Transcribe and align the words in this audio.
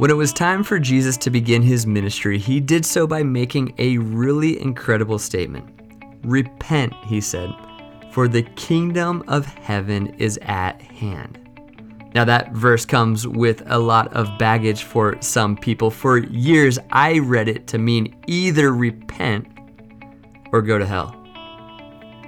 When 0.00 0.10
it 0.10 0.14
was 0.14 0.32
time 0.32 0.64
for 0.64 0.78
Jesus 0.78 1.18
to 1.18 1.30
begin 1.30 1.60
his 1.60 1.86
ministry, 1.86 2.38
he 2.38 2.58
did 2.58 2.86
so 2.86 3.06
by 3.06 3.22
making 3.22 3.74
a 3.76 3.98
really 3.98 4.58
incredible 4.58 5.18
statement. 5.18 5.68
Repent, 6.22 6.94
he 7.04 7.20
said, 7.20 7.54
for 8.10 8.26
the 8.26 8.44
kingdom 8.56 9.22
of 9.28 9.44
heaven 9.44 10.06
is 10.14 10.38
at 10.40 10.80
hand. 10.80 11.38
Now, 12.14 12.24
that 12.24 12.52
verse 12.52 12.86
comes 12.86 13.28
with 13.28 13.62
a 13.66 13.78
lot 13.78 14.10
of 14.14 14.38
baggage 14.38 14.84
for 14.84 15.20
some 15.20 15.54
people. 15.54 15.90
For 15.90 16.16
years, 16.16 16.78
I 16.90 17.18
read 17.18 17.48
it 17.48 17.66
to 17.66 17.76
mean 17.76 18.16
either 18.26 18.72
repent 18.72 19.48
or 20.50 20.62
go 20.62 20.78
to 20.78 20.86
hell. 20.86 21.19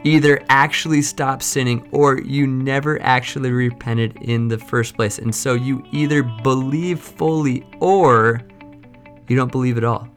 Either 0.04 0.42
actually 0.48 1.02
stop 1.02 1.42
sinning 1.42 1.88
or 1.92 2.20
you 2.20 2.46
never 2.46 3.00
actually 3.02 3.50
repented 3.50 4.16
in 4.22 4.48
the 4.48 4.58
first 4.58 4.96
place. 4.96 5.18
And 5.18 5.34
so 5.34 5.54
you 5.54 5.84
either 5.92 6.22
believe 6.22 7.00
fully 7.00 7.64
or 7.80 8.40
you 9.28 9.36
don't 9.36 9.52
believe 9.52 9.78
at 9.78 9.84
all. 9.84 10.08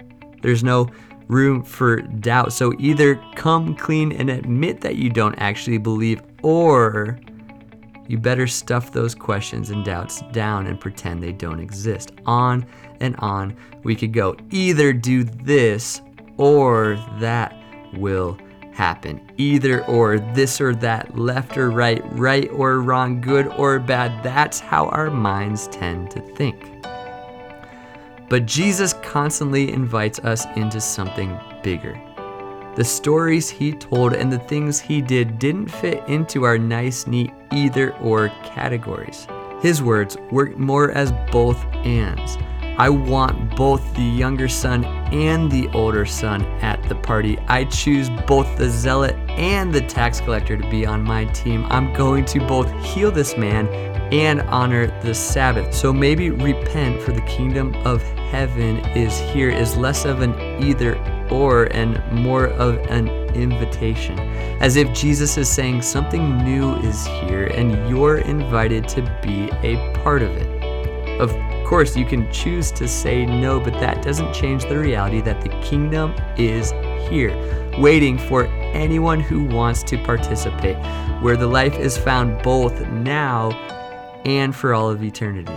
There's 0.42 0.64
no 0.64 0.90
room 1.28 1.64
for 1.64 2.02
doubt. 2.02 2.54
So 2.54 2.74
either 2.80 3.22
come 3.36 3.76
clean 3.76 4.12
and 4.12 4.30
admit 4.30 4.82
that 4.82 4.96
you 4.96 5.10
don't 5.10 5.36
actually 5.36 5.78
believe 5.78 6.22
or 6.44 7.20
you 8.08 8.18
better 8.18 8.46
stuff 8.46 8.92
those 8.92 9.16
questions 9.16 9.72
and 9.72 9.84
doubts 9.84 10.22
down 10.32 10.68
and 10.68 10.80
pretend 10.80 11.24
they 11.24 11.32
don't 11.32 11.60
exist. 11.60 12.12
On 12.26 12.66
and 13.00 13.16
on 13.18 13.56
we 13.84 13.96
could 13.96 14.14
go. 14.14 14.36
Either 14.52 14.94
do 14.94 15.24
this 15.24 16.02
or 16.38 16.96
that 17.20 17.60
will 17.94 18.38
happen. 18.76 19.22
Either 19.38 19.84
or, 19.86 20.20
this 20.20 20.60
or 20.60 20.76
that, 20.76 21.18
left 21.18 21.58
or 21.58 21.72
right, 21.72 22.04
right 22.12 22.50
or 22.52 22.82
wrong, 22.82 23.22
good 23.22 23.48
or 23.48 23.80
bad. 23.80 24.22
That's 24.22 24.60
how 24.60 24.88
our 24.90 25.10
minds 25.10 25.68
tend 25.68 26.12
to 26.12 26.20
think. 26.20 26.72
But 28.30 28.46
Jesus 28.46 28.94
constantly 29.02 29.72
invites 29.72 30.20
us 30.20 30.46
into 30.58 30.82
something 30.82 31.40
bigger. 31.64 32.00
The 32.76 32.84
stories 32.84 33.50
he 33.50 33.72
told 33.72 34.14
and 34.14 34.32
the 34.32 34.40
things 34.40 34.82
he 34.82 35.02
did 35.02 35.40
didn't 35.40 35.70
fit 35.70 36.04
into 36.10 36.44
our 36.44 36.58
nice, 36.58 37.08
neat 37.08 37.32
either 37.54 37.96
or 37.98 38.28
categories. 38.44 39.28
His 39.62 39.82
words 39.82 40.18
work 40.32 40.58
more 40.58 40.92
as 40.92 41.14
both 41.32 41.64
ands. 41.86 42.38
I 42.78 42.90
want 42.90 43.56
both 43.56 43.96
the 43.96 44.04
younger 44.04 44.50
son 44.50 44.84
and 45.14 45.50
the 45.50 45.70
older 45.70 46.06
son 46.06 46.44
at 46.62 46.84
the 46.90 46.96
party. 46.96 47.38
I 47.48 47.64
choose 47.66 48.10
both 48.28 48.58
the 48.58 48.70
zealot 48.70 49.16
and 49.30 49.74
the 49.74 49.82
tax 49.82 50.20
collector 50.20 50.58
to 50.58 50.70
be 50.70 50.86
on 50.86 51.02
my 51.02 51.26
team. 51.26 51.66
I'm 51.70 51.94
going 51.94 52.26
to 52.26 52.40
both 52.40 52.70
heal 52.84 53.12
this 53.12 53.38
man 53.38 53.68
and 54.14 54.42
honor 54.42 54.88
the 55.02 55.16
Sabbath. 55.16 55.74
So 55.74 55.94
maybe 55.94 56.30
repent 56.32 57.02
for 57.02 57.14
the 57.14 57.22
kingdom 57.22 57.74
of 57.86 58.02
heaven 58.30 58.80
is 58.96 59.18
here 59.32 59.50
is 59.50 59.78
less 59.78 60.04
of 60.04 60.22
an 60.22 60.34
either 60.62 60.98
or 61.32 61.66
and 61.74 62.04
more 62.12 62.48
of 62.48 62.78
an 62.90 63.08
invitation. 63.36 64.20
As 64.62 64.76
if 64.76 64.92
Jesus 64.94 65.38
is 65.38 65.50
saying 65.50 65.82
something 65.82 66.44
new 66.44 66.76
is 66.78 67.06
here 67.06 67.48
and 67.48 67.90
you're 67.90 68.18
invited 68.18 68.88
to 68.90 69.02
be 69.24 69.50
a 69.64 69.94
part 70.04 70.22
of 70.22 70.32
it. 70.32 71.20
Of 71.22 71.32
course, 71.66 71.98
you 71.98 72.06
can 72.06 72.32
choose 72.32 72.72
to 72.72 72.88
say 72.88 73.26
no, 73.26 73.60
but 73.60 73.74
that 73.74 74.02
doesn't 74.02 74.34
change 74.34 74.64
the 74.66 74.78
reality 74.78 75.22
that 75.22 75.42
the 75.42 75.50
kingdom 75.62 76.14
is 76.38 76.72
here, 77.10 77.36
waiting 77.80 78.18
for 78.18 78.46
anyone 78.74 79.20
who 79.20 79.44
wants 79.44 79.84
to 79.84 79.98
participate, 80.04 80.78
where 81.22 81.36
the 81.36 81.48
life 81.48 81.78
is 81.78 81.98
found 81.98 82.42
both 82.44 82.80
now 82.90 83.52
and 84.26 84.56
for 84.56 84.74
all 84.74 84.90
of 84.90 85.04
eternity 85.04 85.54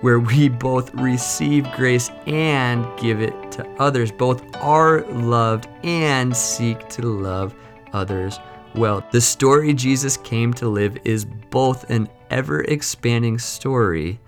where 0.00 0.20
we 0.20 0.48
both 0.48 0.94
receive 0.94 1.68
grace 1.72 2.10
and 2.26 2.86
give 2.98 3.20
it 3.20 3.34
to 3.52 3.68
others. 3.80 4.12
Both 4.12 4.44
are 4.56 5.02
loved 5.06 5.68
and 5.82 6.36
seek 6.36 6.88
to 6.90 7.02
love 7.02 7.54
others 7.92 8.38
well. 8.74 9.04
The 9.10 9.20
story 9.20 9.74
Jesus 9.74 10.16
came 10.16 10.52
to 10.54 10.68
live 10.68 10.98
is 11.04 11.24
both 11.24 11.90
an 11.90 12.08
ever 12.30 12.62
expanding 12.62 13.38
story 13.38 14.20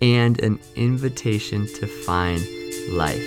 and 0.00 0.40
an 0.40 0.58
invitation 0.74 1.66
to 1.66 1.86
find 1.86 2.46
life. 2.90 3.24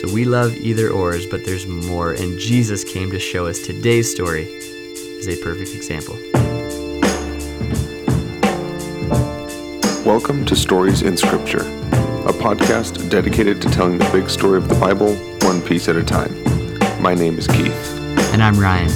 So 0.00 0.12
we 0.12 0.24
love 0.24 0.54
either 0.54 0.90
ors, 0.90 1.26
but 1.26 1.44
there's 1.44 1.66
more, 1.66 2.12
and 2.12 2.38
Jesus 2.38 2.82
came 2.82 3.10
to 3.10 3.18
show 3.18 3.46
us 3.46 3.60
today's 3.60 4.10
story 4.10 4.44
is 4.44 5.28
a 5.28 5.42
perfect 5.42 5.74
example. 5.74 6.16
Welcome 10.04 10.44
to 10.46 10.56
Stories 10.56 11.02
in 11.02 11.16
Scripture, 11.16 11.60
a 11.60 12.32
podcast 12.32 13.08
dedicated 13.10 13.62
to 13.62 13.70
telling 13.70 13.98
the 13.98 14.10
big 14.10 14.28
story 14.28 14.58
of 14.58 14.68
the 14.68 14.74
Bible 14.76 15.14
one 15.42 15.62
piece 15.62 15.88
at 15.88 15.96
a 15.96 16.02
time. 16.02 16.32
My 17.00 17.14
name 17.14 17.38
is 17.38 17.46
Keith. 17.46 17.98
And 18.32 18.42
I'm 18.42 18.58
Ryan. 18.58 18.88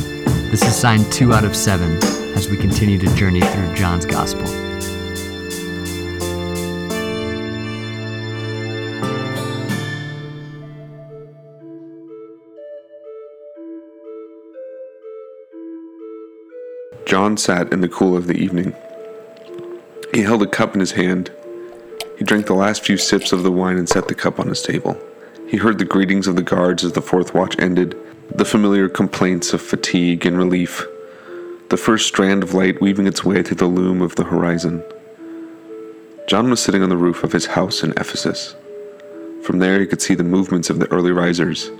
This 0.51 0.63
is 0.63 0.75
sign 0.75 1.09
two 1.11 1.33
out 1.33 1.45
of 1.45 1.55
seven 1.55 1.99
as 2.35 2.49
we 2.49 2.57
continue 2.57 2.99
to 2.99 3.15
journey 3.15 3.41
through 3.41 3.75
John's 3.75 4.07
Gospel. 4.07 4.66
John 17.27 17.37
sat 17.37 17.73
in 17.73 17.81
the 17.81 17.89
cool 17.89 18.17
of 18.17 18.29
the 18.29 18.37
evening 18.37 18.73
he 20.15 20.23
held 20.23 20.45
a 20.45 20.47
cup 20.47 20.75
in 20.75 20.79
his 20.79 20.93
hand. 20.93 21.33
He 22.17 22.25
drank 22.25 22.47
the 22.47 22.55
last 22.55 22.85
few 22.85 22.97
sips 22.97 23.33
of 23.33 23.43
the 23.43 23.51
wine 23.51 23.79
and 23.79 23.89
set 23.89 24.07
the 24.07 24.15
cup 24.15 24.39
on 24.39 24.47
his 24.47 24.63
table. 24.63 24.97
He 25.49 25.57
heard 25.57 25.79
the 25.79 25.85
greetings 25.85 26.29
of 26.29 26.37
the 26.37 26.43
guards 26.43 26.85
as 26.85 26.93
the 26.93 27.03
fourth 27.03 27.35
watch 27.35 27.59
ended, 27.59 27.97
the 28.33 28.45
familiar 28.45 28.89
complaints 28.89 29.53
of 29.53 29.61
fatigue 29.61 30.25
and 30.25 30.39
relief, 30.39 30.87
the 31.69 31.77
first 31.77 32.07
strand 32.07 32.45
of 32.45 32.55
light 32.55 32.81
weaving 32.81 33.09
its 33.09 33.25
way 33.25 33.43
through 33.43 33.57
the 33.57 33.67
loom 33.67 34.03
of 34.03 34.15
the 34.15 34.23
horizon. 34.23 34.85
John 36.29 36.49
was 36.49 36.63
sitting 36.63 36.85
on 36.85 36.91
the 36.91 36.97
roof 36.97 37.25
of 37.25 37.33
his 37.33 37.47
house 37.47 37.83
in 37.83 37.91
Ephesus. 37.97 38.55
From 39.43 39.59
there, 39.59 39.81
he 39.81 39.87
could 39.87 40.01
see 40.01 40.15
the 40.15 40.23
movements 40.23 40.71
of 40.71 40.79
the 40.79 40.91
early 40.93 41.11
risers, 41.11 41.73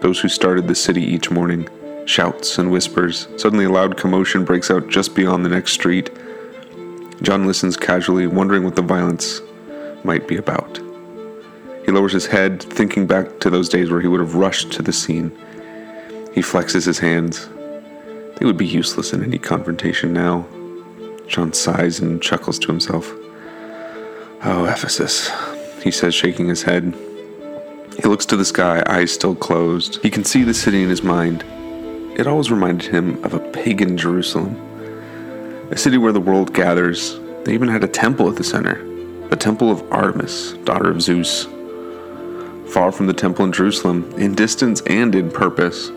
those 0.00 0.18
who 0.18 0.30
started 0.30 0.66
the 0.66 0.74
city 0.74 1.02
each 1.02 1.30
morning. 1.30 1.68
Shouts 2.06 2.58
and 2.58 2.70
whispers. 2.70 3.28
Suddenly, 3.36 3.64
a 3.64 3.70
loud 3.70 3.96
commotion 3.96 4.44
breaks 4.44 4.70
out 4.70 4.88
just 4.88 5.14
beyond 5.14 5.44
the 5.44 5.48
next 5.48 5.72
street 5.72 6.10
John 7.22 7.46
listens 7.46 7.76
casually, 7.76 8.26
wondering 8.26 8.64
what 8.64 8.76
the 8.76 8.82
violence 8.82 9.40
might 10.02 10.28
be 10.28 10.36
about. 10.36 10.78
He 11.86 11.92
lowers 11.92 12.12
his 12.12 12.26
head, 12.26 12.62
thinking 12.62 13.06
back 13.06 13.40
to 13.40 13.50
those 13.50 13.68
days 13.68 13.90
where 13.90 14.00
he 14.00 14.08
would 14.08 14.20
have 14.20 14.34
rushed 14.34 14.72
to 14.72 14.82
the 14.82 14.92
scene. 14.92 15.30
He 16.34 16.40
flexes 16.40 16.84
his 16.84 16.98
hands. 16.98 17.48
They 18.36 18.44
would 18.44 18.58
be 18.58 18.66
useless 18.66 19.12
in 19.12 19.22
any 19.22 19.38
confrontation 19.38 20.12
now. 20.12 20.46
John 21.26 21.52
sighs 21.52 22.00
and 22.00 22.20
chuckles 22.20 22.58
to 22.60 22.66
himself. 22.66 23.10
Oh, 24.42 24.66
Ephesus, 24.66 25.30
he 25.82 25.90
says, 25.90 26.14
shaking 26.14 26.48
his 26.48 26.62
head. 26.62 26.94
He 27.96 28.08
looks 28.08 28.26
to 28.26 28.36
the 28.36 28.44
sky, 28.44 28.82
eyes 28.86 29.12
still 29.12 29.34
closed. 29.34 30.02
He 30.02 30.10
can 30.10 30.24
see 30.24 30.42
the 30.42 30.52
city 30.52 30.82
in 30.82 30.90
his 30.90 31.02
mind. 31.02 31.44
It 32.16 32.26
always 32.26 32.50
reminded 32.50 32.90
him 32.90 33.22
of 33.24 33.34
a 33.34 33.40
pagan 33.50 33.96
Jerusalem 33.96 34.60
a 35.70 35.76
city 35.76 35.98
where 35.98 36.12
the 36.12 36.20
world 36.20 36.52
gathers. 36.54 37.18
They 37.44 37.54
even 37.54 37.68
had 37.68 37.82
a 37.82 37.88
temple 37.88 38.28
at 38.28 38.36
the 38.36 38.44
center, 38.44 38.82
the 39.28 39.36
temple 39.36 39.70
of 39.70 39.82
Artemis, 39.92 40.52
daughter 40.64 40.90
of 40.90 41.02
Zeus. 41.02 41.44
Far 42.72 42.92
from 42.92 43.06
the 43.06 43.14
temple 43.14 43.44
in 43.44 43.52
Jerusalem, 43.52 44.10
in 44.16 44.34
distance 44.34 44.82
and 44.82 45.14
in 45.14 45.30
purpose, 45.30 45.90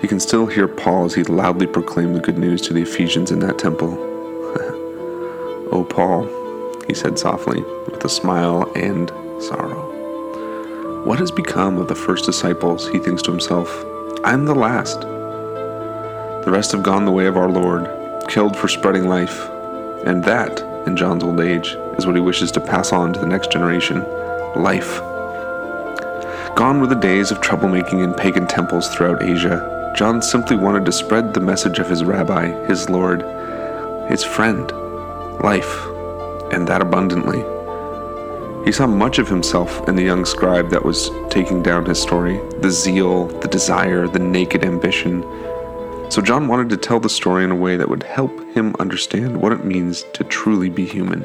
he 0.00 0.08
can 0.08 0.20
still 0.20 0.46
hear 0.46 0.66
Paul 0.66 1.04
as 1.04 1.14
he 1.14 1.22
loudly 1.24 1.66
proclaimed 1.66 2.16
the 2.16 2.20
good 2.20 2.38
news 2.38 2.62
to 2.62 2.72
the 2.72 2.82
Ephesians 2.82 3.30
in 3.30 3.40
that 3.40 3.58
temple. 3.58 3.90
oh, 5.70 5.86
Paul, 5.88 6.24
he 6.86 6.94
said 6.94 7.18
softly, 7.18 7.60
with 7.90 8.04
a 8.04 8.08
smile 8.08 8.70
and 8.74 9.10
sorrow. 9.42 11.04
What 11.04 11.18
has 11.18 11.30
become 11.30 11.78
of 11.78 11.88
the 11.88 11.94
first 11.94 12.24
disciples? 12.24 12.88
He 12.88 12.98
thinks 12.98 13.22
to 13.22 13.30
himself. 13.30 13.68
I'm 14.24 14.44
the 14.44 14.54
last. 14.54 15.00
The 15.00 16.50
rest 16.50 16.72
have 16.72 16.82
gone 16.82 17.04
the 17.04 17.12
way 17.12 17.26
of 17.26 17.36
our 17.36 17.48
Lord 17.48 17.88
killed 18.28 18.56
for 18.56 18.68
spreading 18.68 19.08
life. 19.08 19.48
And 20.06 20.24
that, 20.24 20.60
in 20.86 20.96
John's 20.96 21.22
old 21.22 21.40
age, 21.40 21.76
is 21.98 22.06
what 22.06 22.16
he 22.16 22.22
wishes 22.22 22.50
to 22.52 22.60
pass 22.60 22.92
on 22.92 23.12
to 23.12 23.20
the 23.20 23.26
next 23.26 23.50
generation 23.50 24.00
life. 24.56 25.00
Gone 26.54 26.80
were 26.80 26.86
the 26.86 26.94
days 26.94 27.30
of 27.30 27.40
troublemaking 27.40 28.02
in 28.02 28.14
pagan 28.14 28.46
temples 28.46 28.88
throughout 28.88 29.22
Asia. 29.22 29.92
John 29.96 30.22
simply 30.22 30.56
wanted 30.56 30.84
to 30.86 30.92
spread 30.92 31.34
the 31.34 31.40
message 31.40 31.78
of 31.78 31.88
his 31.88 32.04
rabbi, 32.04 32.48
his 32.66 32.88
Lord, 32.88 33.22
his 34.08 34.24
friend, 34.24 34.70
life, 35.42 35.86
and 36.52 36.66
that 36.68 36.82
abundantly. 36.82 37.44
He 38.64 38.72
saw 38.72 38.86
much 38.86 39.18
of 39.18 39.28
himself 39.28 39.88
in 39.88 39.96
the 39.96 40.02
young 40.02 40.24
scribe 40.24 40.70
that 40.70 40.84
was 40.84 41.10
taking 41.30 41.62
down 41.62 41.84
his 41.84 42.00
story 42.00 42.40
the 42.60 42.70
zeal, 42.70 43.26
the 43.40 43.48
desire, 43.48 44.06
the 44.06 44.18
naked 44.18 44.64
ambition, 44.64 45.22
so 46.12 46.20
John 46.20 46.46
wanted 46.46 46.68
to 46.68 46.76
tell 46.76 47.00
the 47.00 47.08
story 47.08 47.42
in 47.42 47.50
a 47.50 47.56
way 47.56 47.78
that 47.78 47.88
would 47.88 48.02
help 48.02 48.38
him 48.54 48.76
understand 48.78 49.40
what 49.40 49.50
it 49.50 49.64
means 49.64 50.02
to 50.12 50.24
truly 50.24 50.68
be 50.68 50.84
human, 50.84 51.24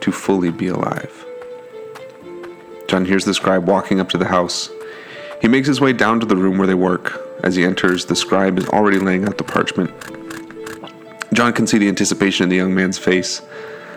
to 0.00 0.10
fully 0.10 0.50
be 0.50 0.66
alive. 0.66 1.24
John 2.88 3.04
hears 3.04 3.24
the 3.24 3.32
scribe 3.32 3.68
walking 3.68 4.00
up 4.00 4.08
to 4.08 4.18
the 4.18 4.24
house. 4.24 4.70
He 5.40 5.46
makes 5.46 5.68
his 5.68 5.80
way 5.80 5.92
down 5.92 6.18
to 6.18 6.26
the 6.26 6.34
room 6.34 6.58
where 6.58 6.66
they 6.66 6.74
work. 6.74 7.16
As 7.44 7.54
he 7.54 7.64
enters, 7.64 8.06
the 8.06 8.16
scribe 8.16 8.58
is 8.58 8.68
already 8.70 8.98
laying 8.98 9.24
out 9.24 9.38
the 9.38 9.44
parchment. 9.44 9.92
John 11.32 11.52
can 11.52 11.68
see 11.68 11.78
the 11.78 11.86
anticipation 11.86 12.42
in 12.42 12.48
the 12.48 12.56
young 12.56 12.74
man's 12.74 12.98
face, 12.98 13.40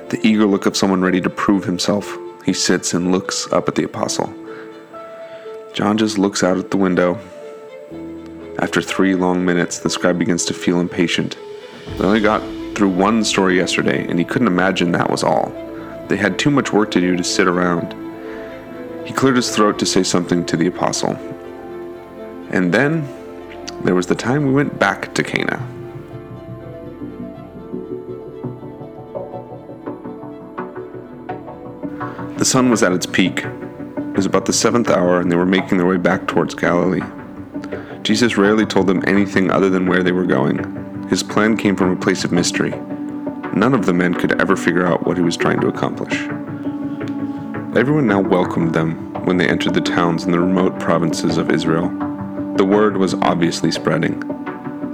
the 0.09 0.19
eager 0.21 0.45
look 0.45 0.67
of 0.67 0.77
someone 0.77 1.01
ready 1.01 1.19
to 1.19 1.31
prove 1.31 1.63
himself. 1.63 2.15
He 2.45 2.53
sits 2.53 2.93
and 2.93 3.11
looks 3.11 3.51
up 3.51 3.67
at 3.67 3.75
the 3.75 3.83
apostle. 3.83 4.33
John 5.73 5.97
just 5.97 6.17
looks 6.17 6.43
out 6.43 6.57
at 6.57 6.71
the 6.71 6.77
window. 6.77 7.19
After 8.59 8.81
three 8.81 9.15
long 9.15 9.45
minutes, 9.45 9.79
the 9.79 9.89
scribe 9.89 10.17
begins 10.17 10.45
to 10.45 10.53
feel 10.53 10.79
impatient. 10.79 11.37
They 11.97 12.03
only 12.03 12.19
got 12.19 12.41
through 12.75 12.89
one 12.89 13.23
story 13.23 13.57
yesterday, 13.57 14.07
and 14.07 14.17
he 14.17 14.25
couldn't 14.25 14.47
imagine 14.47 14.91
that 14.91 15.09
was 15.09 15.23
all. 15.23 15.49
They 16.07 16.17
had 16.17 16.37
too 16.37 16.51
much 16.51 16.73
work 16.73 16.91
to 16.91 16.99
do 16.99 17.15
to 17.15 17.23
sit 17.23 17.47
around. 17.47 17.95
He 19.05 19.13
cleared 19.13 19.35
his 19.35 19.55
throat 19.55 19.79
to 19.79 19.85
say 19.85 20.03
something 20.03 20.45
to 20.45 20.57
the 20.57 20.67
apostle. 20.67 21.15
And 22.51 22.73
then 22.73 23.07
there 23.83 23.95
was 23.95 24.07
the 24.07 24.15
time 24.15 24.45
we 24.45 24.53
went 24.53 24.77
back 24.77 25.13
to 25.13 25.23
Cana. 25.23 25.65
The 32.41 32.45
sun 32.45 32.71
was 32.71 32.81
at 32.81 32.91
its 32.91 33.05
peak. 33.05 33.43
It 33.43 34.15
was 34.15 34.25
about 34.25 34.47
the 34.47 34.51
seventh 34.51 34.89
hour, 34.89 35.19
and 35.19 35.31
they 35.31 35.35
were 35.35 35.45
making 35.45 35.77
their 35.77 35.85
way 35.85 35.97
back 35.97 36.27
towards 36.27 36.55
Galilee. 36.55 37.03
Jesus 38.01 38.35
rarely 38.35 38.65
told 38.65 38.87
them 38.87 39.03
anything 39.05 39.51
other 39.51 39.69
than 39.69 39.85
where 39.85 40.01
they 40.01 40.11
were 40.11 40.25
going. 40.25 41.07
His 41.07 41.21
plan 41.21 41.55
came 41.55 41.75
from 41.75 41.91
a 41.91 41.95
place 41.95 42.23
of 42.23 42.31
mystery. 42.31 42.71
None 43.53 43.75
of 43.75 43.85
the 43.85 43.93
men 43.93 44.15
could 44.15 44.41
ever 44.41 44.57
figure 44.57 44.87
out 44.87 45.05
what 45.05 45.17
he 45.17 45.23
was 45.23 45.37
trying 45.37 45.59
to 45.59 45.67
accomplish. 45.67 46.15
Everyone 47.77 48.07
now 48.07 48.21
welcomed 48.21 48.73
them 48.73 49.13
when 49.25 49.37
they 49.37 49.47
entered 49.47 49.75
the 49.75 49.79
towns 49.79 50.23
in 50.23 50.31
the 50.31 50.39
remote 50.39 50.79
provinces 50.79 51.37
of 51.37 51.51
Israel. 51.51 51.89
The 52.57 52.65
word 52.65 52.97
was 52.97 53.13
obviously 53.21 53.69
spreading. 53.69 54.19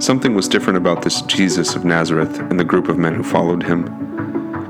Something 0.02 0.34
was 0.34 0.48
different 0.48 0.76
about 0.76 1.00
this 1.00 1.22
Jesus 1.22 1.74
of 1.74 1.86
Nazareth 1.86 2.40
and 2.40 2.60
the 2.60 2.64
group 2.64 2.88
of 2.88 2.98
men 2.98 3.14
who 3.14 3.22
followed 3.22 3.62
him. 3.62 3.86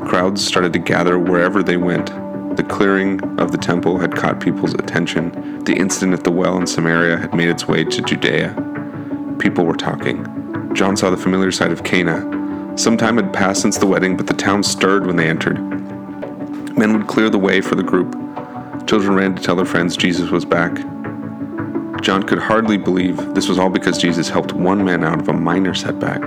Crowds 0.06 0.46
started 0.46 0.72
to 0.74 0.78
gather 0.78 1.19
wherever 1.19 1.64
they 1.64 1.76
went. 1.76 2.12
The 2.58 2.64
clearing 2.64 3.22
of 3.38 3.52
the 3.52 3.56
temple 3.56 4.00
had 4.00 4.16
caught 4.16 4.40
people's 4.40 4.75
attention. 4.75 5.62
The 5.62 5.76
incident 5.76 6.12
at 6.14 6.25
the 6.25 6.32
well 6.32 6.58
in 6.58 6.66
Samaria 6.66 7.16
had 7.16 7.32
made 7.32 7.49
its 7.49 7.69
way 7.69 7.84
to 7.84 8.02
Judea. 8.02 9.37
People 9.38 9.64
were 9.64 9.76
talking. 9.76 10.25
John 10.75 10.96
saw 10.96 11.08
the 11.08 11.16
familiar 11.16 11.52
sight 11.52 11.70
of 11.70 11.84
Cana. 11.84 12.76
Some 12.76 12.96
time 12.96 13.16
had 13.16 13.32
passed 13.32 13.62
since 13.62 13.78
the 13.78 13.87
wedding, 13.87 14.16
but 14.16 14.26
the 14.26 14.34
town 14.34 14.64
stirred 14.64 15.06
when 15.06 15.14
they 15.14 15.28
entered. 15.28 15.56
Men 16.76 16.99
would 16.99 17.06
clear 17.06 17.31
the 17.31 17.38
way 17.38 17.60
for 17.60 17.76
the 17.76 17.84
group. 17.84 18.10
Children 18.88 19.14
ran 19.14 19.37
to 19.37 19.43
tell 19.43 19.55
their 19.55 19.64
friends 19.64 19.96
Jesus 19.96 20.31
was 20.31 20.44
back. 20.44 20.75
John 22.02 22.25
could 22.25 22.40
hardly 22.40 22.76
believe 22.76 23.19
this 23.37 23.49
was 23.49 23.60
all 23.60 23.70
because 23.70 23.99
Jesus 23.99 24.28
helped 24.28 24.52
one 24.52 24.84
man 24.84 25.05
out 25.05 25.20
of 25.20 25.28
a 25.28 25.32
minor 25.32 25.75
setback. 25.75 26.25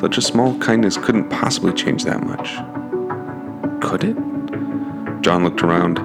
Such 0.00 0.18
a 0.18 0.20
small 0.20 0.58
kindness 0.58 0.96
couldn't 0.96 1.30
possibly 1.30 1.72
change 1.72 2.02
that 2.06 2.24
much. 2.24 2.56
Could 3.80 4.02
it? 4.02 4.23
John 5.24 5.42
looked 5.42 5.62
around. 5.62 5.96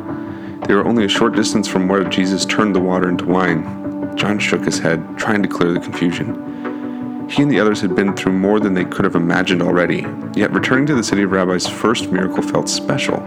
They 0.65 0.73
were 0.73 0.85
only 0.85 1.03
a 1.03 1.09
short 1.09 1.35
distance 1.35 1.67
from 1.67 1.89
where 1.89 2.05
Jesus 2.05 2.45
turned 2.45 2.73
the 2.73 2.79
water 2.79 3.09
into 3.09 3.25
wine. 3.25 4.15
John 4.15 4.39
shook 4.39 4.63
his 4.63 4.79
head, 4.79 5.17
trying 5.17 5.43
to 5.43 5.49
clear 5.49 5.73
the 5.73 5.81
confusion. 5.81 7.27
He 7.29 7.41
and 7.41 7.51
the 7.51 7.59
others 7.59 7.81
had 7.81 7.97
been 7.97 8.15
through 8.15 8.31
more 8.31 8.61
than 8.61 8.73
they 8.73 8.85
could 8.85 9.03
have 9.03 9.15
imagined 9.15 9.61
already, 9.61 10.05
yet 10.35 10.53
returning 10.53 10.85
to 10.85 10.95
the 10.95 11.03
city 11.03 11.23
of 11.23 11.31
rabbis' 11.31 11.67
first 11.67 12.13
miracle 12.13 12.41
felt 12.41 12.69
special, 12.69 13.17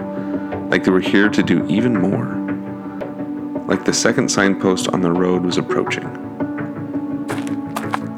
like 0.71 0.83
they 0.83 0.91
were 0.91 0.99
here 0.99 1.29
to 1.29 1.43
do 1.43 1.67
even 1.67 2.01
more 2.01 2.43
like 3.67 3.85
the 3.85 3.93
second 3.93 4.31
signpost 4.31 4.89
on 4.89 5.03
the 5.03 5.11
road 5.11 5.45
was 5.45 5.57
approaching. 5.59 6.05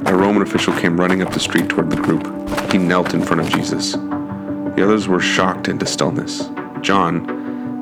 A 0.07 0.15
Roman 0.15 0.43
official 0.43 0.73
came 0.75 0.99
running 0.99 1.23
up 1.23 1.33
the 1.33 1.41
street 1.41 1.69
toward 1.69 1.91
the 1.91 1.97
group. 1.97 2.73
He 2.73 2.79
knelt 2.79 3.15
in 3.15 3.23
front 3.23 3.41
of 3.41 3.51
Jesus. 3.51 3.93
The 3.93 4.83
others 4.83 5.07
were 5.07 5.21
shocked 5.21 5.69
into 5.69 5.87
stillness. 5.87 6.51
John, 6.81 7.34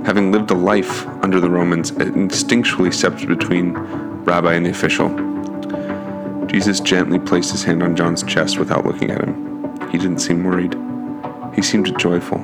having 0.05 0.33
lived 0.33 0.51
a 0.51 0.55
life 0.55 1.07
under 1.23 1.41
the 1.41 1.51
Romans, 1.51 1.91
it 1.93 2.15
instinctually 2.15 2.93
stepped 2.93 3.27
between 3.27 3.73
Rabbi 4.25 4.55
and 4.55 4.67
the 4.67 4.71
official. 4.71 5.09
Jesus 6.47 6.81
gently 6.81 7.19
placed 7.19 7.53
his 7.53 7.65
hand 7.65 7.83
on 7.83 7.97
John's 7.97 8.23
chest 8.23 8.59
without 8.59 8.85
looking 8.85 9.11
at 9.11 9.21
him. 9.23 9.89
He 9.91 9.99
didn't 9.99 10.19
seem 10.19 10.45
worried. 10.45 10.77
He 11.55 11.63
seemed 11.63 11.99
joyful. 11.99 12.39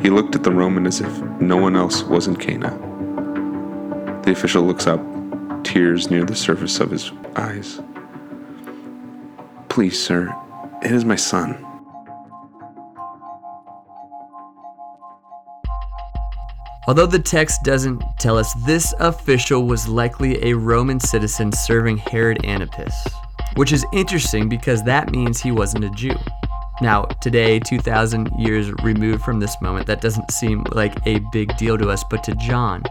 He 0.00 0.10
looked 0.10 0.34
at 0.34 0.42
the 0.42 0.50
Roman 0.50 0.86
as 0.86 1.00
if 1.00 1.22
no 1.40 1.56
one 1.56 1.76
else 1.76 2.02
was 2.02 2.26
in 2.26 2.36
Cana. 2.36 2.70
The 4.24 4.32
official 4.32 4.62
looks 4.62 4.86
up, 4.86 5.00
tears 5.64 6.10
near 6.10 6.24
the 6.24 6.36
surface 6.36 6.80
of 6.80 6.90
his 6.90 7.10
eyes. 7.36 7.80
Please, 9.68 10.02
sir, 10.02 10.34
it 10.82 10.92
is 10.92 11.04
my 11.04 11.16
son. 11.16 11.73
Although 16.86 17.06
the 17.06 17.18
text 17.18 17.62
doesn't 17.62 18.02
tell 18.18 18.36
us, 18.36 18.52
this 18.66 18.92
official 19.00 19.66
was 19.66 19.88
likely 19.88 20.44
a 20.44 20.54
Roman 20.54 21.00
citizen 21.00 21.50
serving 21.50 21.96
Herod 21.96 22.44
Antipas, 22.44 22.94
which 23.56 23.72
is 23.72 23.86
interesting 23.94 24.50
because 24.50 24.82
that 24.82 25.10
means 25.10 25.40
he 25.40 25.50
wasn't 25.50 25.84
a 25.84 25.90
Jew. 25.90 26.14
Now, 26.82 27.04
today, 27.22 27.58
2,000 27.58 28.28
years 28.36 28.70
removed 28.82 29.22
from 29.22 29.40
this 29.40 29.56
moment, 29.62 29.86
that 29.86 30.02
doesn't 30.02 30.30
seem 30.30 30.62
like 30.72 30.94
a 31.06 31.20
big 31.32 31.56
deal 31.56 31.78
to 31.78 31.88
us, 31.88 32.04
but 32.10 32.22
to 32.24 32.34
John, 32.34 32.82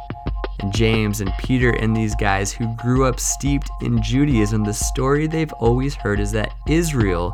and 0.61 0.73
James 0.73 1.21
and 1.21 1.31
Peter 1.37 1.69
and 1.71 1.95
these 1.95 2.15
guys 2.15 2.51
who 2.51 2.75
grew 2.77 3.05
up 3.05 3.19
steeped 3.19 3.69
in 3.81 4.01
Judaism, 4.01 4.63
the 4.63 4.73
story 4.73 5.27
they've 5.27 5.53
always 5.53 5.93
heard 5.93 6.19
is 6.19 6.31
that 6.31 6.55
Israel 6.67 7.31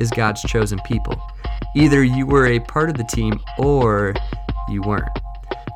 is 0.00 0.10
God's 0.10 0.42
chosen 0.42 0.80
people. 0.84 1.14
Either 1.76 2.02
you 2.02 2.26
were 2.26 2.46
a 2.46 2.58
part 2.58 2.90
of 2.90 2.96
the 2.96 3.04
team 3.04 3.38
or 3.58 4.14
you 4.68 4.82
weren't. 4.82 5.08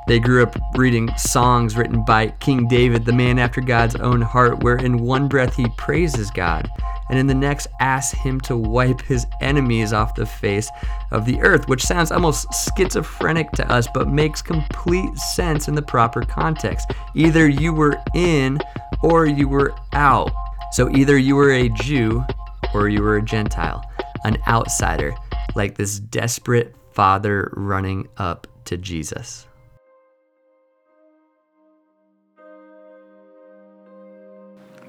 They 0.06 0.20
grew 0.20 0.42
up 0.42 0.56
reading 0.74 1.08
songs 1.16 1.76
written 1.76 2.04
by 2.04 2.28
King 2.28 2.68
David, 2.68 3.04
the 3.04 3.12
man 3.12 3.38
after 3.38 3.60
God's 3.60 3.96
own 3.96 4.20
heart, 4.20 4.62
where 4.62 4.76
in 4.76 4.98
one 4.98 5.28
breath 5.28 5.56
he 5.56 5.66
praises 5.76 6.30
God 6.30 6.70
and 7.08 7.18
in 7.18 7.26
the 7.26 7.34
next 7.34 7.68
asks 7.80 8.18
him 8.18 8.40
to 8.42 8.56
wipe 8.56 9.00
his 9.02 9.26
enemies 9.40 9.92
off 9.92 10.14
the 10.14 10.26
face 10.26 10.70
of 11.10 11.24
the 11.24 11.40
earth, 11.40 11.68
which 11.68 11.84
sounds 11.84 12.10
almost 12.10 12.46
schizophrenic 12.76 13.50
to 13.52 13.70
us, 13.70 13.86
but 13.94 14.08
makes 14.08 14.42
complete 14.42 15.16
sense 15.16 15.68
in 15.68 15.74
the 15.74 15.82
proper 15.82 16.22
context. 16.22 16.90
Either 17.14 17.48
you 17.48 17.72
were 17.72 17.96
in 18.14 18.58
or 19.02 19.26
you 19.26 19.48
were 19.48 19.74
out. 19.92 20.32
So 20.72 20.90
either 20.90 21.16
you 21.16 21.36
were 21.36 21.52
a 21.52 21.68
Jew 21.68 22.24
or 22.74 22.88
you 22.88 23.02
were 23.02 23.16
a 23.16 23.22
Gentile, 23.22 23.88
an 24.24 24.38
outsider, 24.48 25.14
like 25.54 25.76
this 25.76 26.00
desperate 26.00 26.74
father 26.92 27.52
running 27.54 28.08
up 28.16 28.46
to 28.64 28.76
Jesus. 28.76 29.46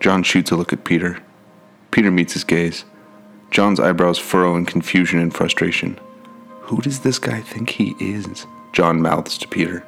John 0.08 0.24
shoots 0.24 0.52
a 0.52 0.56
look 0.56 0.72
at 0.72 0.86
Peter. 0.86 1.20
Peter 1.92 2.10
meets 2.10 2.32
his 2.32 2.46
gaze. 2.46 2.86
John's 3.52 3.78
eyebrows 3.78 4.18
furrow 4.18 4.56
in 4.56 4.66
confusion 4.66 5.20
and 5.20 5.34
frustration. 5.34 6.00
Who 6.62 6.80
does 6.80 7.02
this 7.02 7.20
guy 7.20 7.42
think 7.42 7.72
he 7.72 7.94
is? 8.00 8.48
John 8.72 9.02
mouths 9.02 9.38
to 9.40 9.50
Peter. 9.50 9.86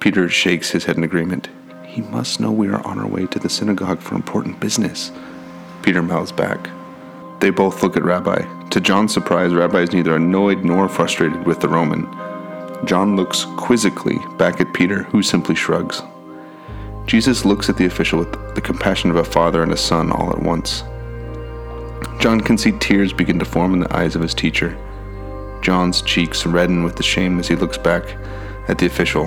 Peter 0.00 0.30
shakes 0.30 0.70
his 0.70 0.86
head 0.86 0.96
in 0.96 1.04
agreement. 1.04 1.50
He 1.84 2.00
must 2.00 2.40
know 2.40 2.50
we 2.50 2.68
are 2.68 2.82
on 2.86 2.98
our 2.98 3.06
way 3.06 3.26
to 3.26 3.38
the 3.38 3.50
synagogue 3.50 4.00
for 4.00 4.14
important 4.14 4.60
business. 4.60 5.12
Peter 5.82 6.00
mouths 6.00 6.32
back. 6.32 6.70
They 7.40 7.50
both 7.50 7.82
look 7.82 7.98
at 7.98 8.04
Rabbi. 8.04 8.68
To 8.70 8.80
John's 8.80 9.12
surprise, 9.12 9.52
Rabbi 9.52 9.80
is 9.80 9.92
neither 9.92 10.16
annoyed 10.16 10.64
nor 10.64 10.88
frustrated 10.88 11.44
with 11.44 11.60
the 11.60 11.68
Roman. 11.68 12.08
John 12.86 13.14
looks 13.14 13.44
quizzically 13.58 14.16
back 14.38 14.62
at 14.62 14.72
Peter, 14.72 15.02
who 15.02 15.22
simply 15.22 15.54
shrugs. 15.54 16.00
Jesus 17.08 17.46
looks 17.46 17.70
at 17.70 17.78
the 17.78 17.86
official 17.86 18.18
with 18.18 18.54
the 18.54 18.60
compassion 18.60 19.08
of 19.08 19.16
a 19.16 19.24
father 19.24 19.62
and 19.62 19.72
a 19.72 19.76
son 19.78 20.12
all 20.12 20.30
at 20.30 20.42
once. 20.42 20.82
John 22.20 22.38
can 22.38 22.58
see 22.58 22.72
tears 22.72 23.14
begin 23.14 23.38
to 23.38 23.46
form 23.46 23.72
in 23.72 23.80
the 23.80 23.96
eyes 23.96 24.14
of 24.14 24.20
his 24.20 24.34
teacher. 24.34 24.76
John's 25.62 26.02
cheeks 26.02 26.44
redden 26.44 26.84
with 26.84 26.96
the 26.96 27.02
shame 27.02 27.38
as 27.38 27.48
he 27.48 27.56
looks 27.56 27.78
back 27.78 28.04
at 28.68 28.76
the 28.76 28.84
official, 28.84 29.24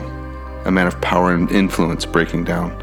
a 0.65 0.71
man 0.71 0.85
of 0.85 1.01
power 1.01 1.33
and 1.33 1.51
influence 1.51 2.05
breaking 2.05 2.43
down. 2.43 2.77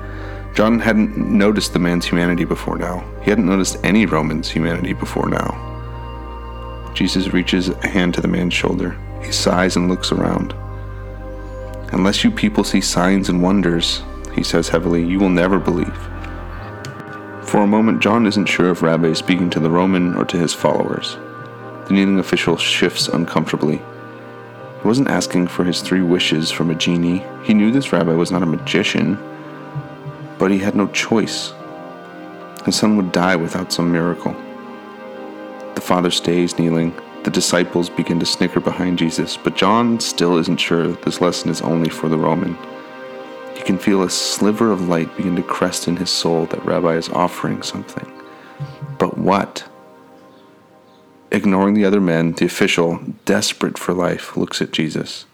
John 0.56 0.80
hadn't 0.80 1.16
noticed 1.16 1.74
the 1.74 1.78
man's 1.78 2.04
humanity 2.04 2.44
before 2.44 2.76
now. 2.76 3.08
He 3.22 3.30
hadn't 3.30 3.46
noticed 3.46 3.78
any 3.84 4.04
Roman's 4.04 4.50
humanity 4.50 4.94
before 4.94 5.28
now. 5.28 6.92
Jesus 6.92 7.32
reaches 7.32 7.68
a 7.68 7.86
hand 7.86 8.14
to 8.14 8.20
the 8.20 8.26
man's 8.26 8.54
shoulder. 8.54 8.98
He 9.22 9.30
sighs 9.30 9.76
and 9.76 9.88
looks 9.88 10.10
around. 10.10 10.54
Unless 11.92 12.24
you 12.24 12.32
people 12.32 12.64
see 12.64 12.80
signs 12.80 13.28
and 13.28 13.40
wonders, 13.40 14.02
he 14.34 14.42
says 14.42 14.68
heavily, 14.68 15.04
you 15.04 15.18
will 15.18 15.28
never 15.28 15.58
believe. 15.58 15.96
For 17.42 17.62
a 17.62 17.66
moment, 17.66 18.02
John 18.02 18.26
isn't 18.26 18.46
sure 18.46 18.70
if 18.70 18.82
Rabbi 18.82 19.06
is 19.08 19.18
speaking 19.18 19.48
to 19.50 19.60
the 19.60 19.70
Roman 19.70 20.14
or 20.14 20.24
to 20.26 20.36
his 20.36 20.52
followers. 20.52 21.16
The 21.86 21.94
kneeling 21.94 22.18
official 22.18 22.58
shifts 22.58 23.08
uncomfortably. 23.08 23.76
He 23.76 24.86
wasn't 24.86 25.08
asking 25.08 25.48
for 25.48 25.64
his 25.64 25.80
three 25.80 26.02
wishes 26.02 26.50
from 26.50 26.70
a 26.70 26.74
genie. 26.74 27.24
He 27.44 27.54
knew 27.54 27.70
this 27.70 27.92
rabbi 27.92 28.12
was 28.12 28.30
not 28.30 28.42
a 28.42 28.46
magician. 28.46 29.18
But 30.38 30.50
he 30.50 30.58
had 30.58 30.76
no 30.76 30.88
choice. 30.88 31.54
His 32.66 32.76
son 32.76 32.96
would 32.98 33.12
die 33.12 33.36
without 33.36 33.72
some 33.72 33.90
miracle. 33.90 34.36
The 35.74 35.80
father 35.80 36.10
stays 36.10 36.58
kneeling. 36.58 36.94
The 37.24 37.30
disciples 37.30 37.88
begin 37.88 38.20
to 38.20 38.26
snicker 38.26 38.60
behind 38.60 38.98
Jesus, 38.98 39.36
but 39.36 39.56
John 39.56 39.98
still 40.00 40.36
isn't 40.36 40.58
sure 40.58 40.86
that 40.86 41.02
this 41.02 41.20
lesson 41.20 41.50
is 41.50 41.62
only 41.62 41.88
for 41.88 42.08
the 42.08 42.18
Roman. 42.18 42.56
Can 43.68 43.76
feel 43.76 44.02
a 44.02 44.08
sliver 44.08 44.72
of 44.72 44.88
light 44.88 45.14
begin 45.14 45.36
to 45.36 45.42
crest 45.42 45.88
in 45.88 45.96
his 45.96 46.08
soul 46.08 46.46
that 46.46 46.64
Rabbi 46.64 46.94
is 46.94 47.10
offering 47.10 47.60
something. 47.60 48.10
But 48.96 49.18
what? 49.18 49.68
Ignoring 51.30 51.74
the 51.74 51.84
other 51.84 52.00
men, 52.00 52.32
the 52.32 52.46
official, 52.46 52.98
desperate 53.26 53.76
for 53.76 53.92
life, 53.92 54.38
looks 54.38 54.62
at 54.62 54.72
Jesus. 54.72 55.26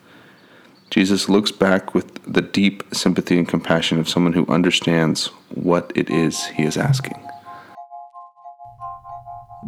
Jesus 0.91 1.29
looks 1.29 1.53
back 1.53 1.95
with 1.95 2.25
the 2.25 2.43
deep 2.43 2.83
sympathy 2.93 3.39
and 3.39 3.47
compassion 3.47 4.01
of 4.01 4.09
someone 4.09 4.33
who 4.33 4.49
understands 4.49 5.27
what 5.51 5.93
it 5.95 6.11
is 6.11 6.47
he 6.47 6.65
is 6.65 6.77
asking. 6.77 7.15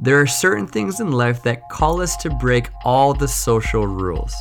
There 0.03 0.21
are 0.21 0.27
certain 0.27 0.67
things 0.67 0.99
in 0.99 1.13
life 1.13 1.45
that 1.45 1.69
call 1.69 2.01
us 2.01 2.17
to 2.17 2.31
break 2.31 2.71
all 2.85 3.15
the 3.15 3.29
social 3.29 3.87
rules. 3.87 4.35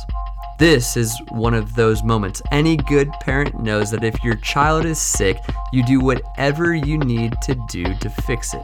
This 0.58 0.96
is 0.96 1.20
one 1.28 1.52
of 1.52 1.74
those 1.74 2.02
moments. 2.02 2.40
Any 2.50 2.78
good 2.78 3.10
parent 3.20 3.60
knows 3.60 3.90
that 3.90 4.02
if 4.02 4.24
your 4.24 4.36
child 4.36 4.86
is 4.86 4.98
sick, 4.98 5.36
you 5.70 5.84
do 5.84 6.00
whatever 6.00 6.74
you 6.74 6.96
need 6.96 7.34
to 7.42 7.54
do 7.68 7.84
to 7.84 8.08
fix 8.08 8.54
it. 8.54 8.62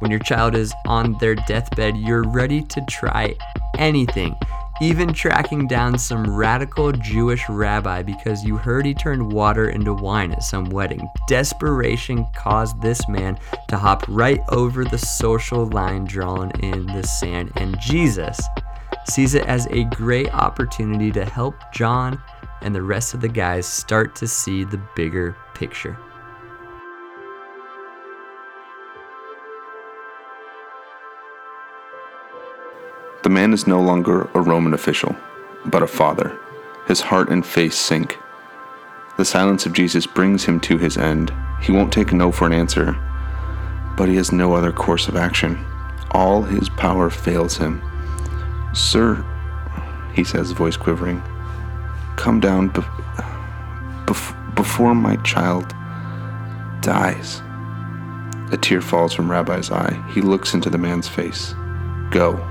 When 0.00 0.10
your 0.10 0.20
child 0.20 0.54
is 0.54 0.74
on 0.86 1.14
their 1.14 1.34
deathbed, 1.34 1.96
you're 1.96 2.28
ready 2.28 2.60
to 2.60 2.84
try 2.90 3.34
anything, 3.78 4.36
even 4.82 5.14
tracking 5.14 5.66
down 5.66 5.98
some 5.98 6.28
radical 6.36 6.92
Jewish 6.92 7.48
rabbi 7.48 8.02
because 8.02 8.44
you 8.44 8.58
heard 8.58 8.84
he 8.84 8.92
turned 8.92 9.32
water 9.32 9.70
into 9.70 9.94
wine 9.94 10.32
at 10.32 10.42
some 10.42 10.66
wedding. 10.66 11.08
Desperation 11.26 12.26
caused 12.36 12.82
this 12.82 13.08
man 13.08 13.38
to 13.68 13.78
hop 13.78 14.04
right 14.08 14.40
over 14.50 14.84
the 14.84 14.98
social 14.98 15.64
line 15.70 16.04
drawn 16.04 16.50
in 16.60 16.84
the 16.84 17.02
sand, 17.02 17.50
and 17.56 17.80
Jesus 17.80 18.38
sees 19.08 19.34
it 19.34 19.46
as 19.46 19.66
a 19.68 19.84
great 19.84 20.32
opportunity 20.34 21.10
to 21.12 21.24
help 21.24 21.54
John 21.72 22.20
and 22.62 22.74
the 22.74 22.82
rest 22.82 23.14
of 23.14 23.20
the 23.20 23.28
guys 23.28 23.66
start 23.66 24.14
to 24.16 24.28
see 24.28 24.64
the 24.64 24.80
bigger 24.94 25.36
picture. 25.54 25.98
The 33.22 33.28
man 33.28 33.52
is 33.52 33.66
no 33.66 33.80
longer 33.80 34.30
a 34.34 34.40
Roman 34.40 34.72
official, 34.72 35.14
but 35.66 35.82
a 35.82 35.86
father. 35.86 36.38
His 36.86 37.00
heart 37.00 37.28
and 37.28 37.44
face 37.44 37.76
sink. 37.76 38.18
The 39.18 39.24
silence 39.24 39.66
of 39.66 39.74
Jesus 39.74 40.06
brings 40.06 40.44
him 40.44 40.58
to 40.60 40.78
his 40.78 40.96
end. 40.96 41.32
He 41.60 41.72
won't 41.72 41.92
take 41.92 42.12
no 42.12 42.32
for 42.32 42.46
an 42.46 42.54
answer, 42.54 42.96
but 43.96 44.08
he 44.08 44.16
has 44.16 44.32
no 44.32 44.54
other 44.54 44.72
course 44.72 45.06
of 45.06 45.16
action. 45.16 45.62
All 46.12 46.42
his 46.42 46.70
power 46.70 47.10
fails 47.10 47.58
him. 47.58 47.82
Sir, 48.72 49.24
he 50.14 50.24
says, 50.24 50.52
voice 50.52 50.76
quivering, 50.76 51.22
come 52.16 52.40
down 52.40 52.68
be- 52.68 52.82
bef- 54.06 54.54
before 54.54 54.94
my 54.94 55.16
child 55.16 55.74
dies. 56.80 57.42
A 58.52 58.56
tear 58.60 58.80
falls 58.80 59.12
from 59.12 59.30
Rabbi's 59.30 59.70
eye. 59.70 60.02
He 60.12 60.20
looks 60.20 60.54
into 60.54 60.70
the 60.70 60.78
man's 60.78 61.08
face. 61.08 61.54
Go. 62.10 62.44